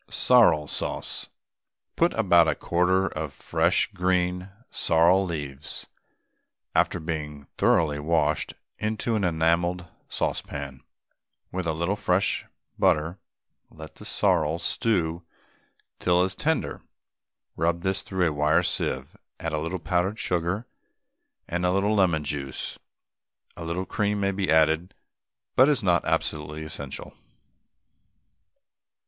SORREL 0.09 0.65
SAUCE. 0.65 1.29
Put 1.95 2.11
about 2.15 2.47
a 2.47 2.55
quart 2.55 3.13
of 3.13 3.31
fresh 3.31 3.91
green 3.93 4.49
sorrel 4.71 5.23
leaves 5.23 5.85
(after 6.73 6.99
being 6.99 7.43
thoroughly 7.59 7.99
washed) 7.99 8.55
into 8.79 9.13
an 9.13 9.23
enamelled 9.23 9.85
saucepan, 10.09 10.81
with 11.51 11.67
a 11.67 11.73
little 11.73 11.95
fresh 11.95 12.47
butter, 12.79 13.19
and 13.69 13.77
let 13.77 13.93
the 13.93 14.03
sorrel 14.03 14.57
stew 14.57 15.23
till 15.99 16.23
it 16.23 16.25
is 16.25 16.35
tender. 16.35 16.81
Rub 17.55 17.83
this 17.83 18.01
through 18.01 18.27
a 18.27 18.33
wire 18.33 18.63
sieve, 18.63 19.15
add 19.39 19.53
a 19.53 19.59
little 19.59 19.77
powdered 19.77 20.17
sugar 20.17 20.65
and 21.47 21.63
a 21.63 21.71
little 21.71 21.93
lemon 21.93 22.23
juice; 22.23 22.79
a 23.55 23.63
little 23.63 23.85
cream 23.85 24.19
may 24.19 24.31
be 24.31 24.49
added, 24.51 24.95
but 25.55 25.69
is 25.69 25.83
not 25.83 26.03
absolutely 26.05 26.63
essential. 26.63 27.13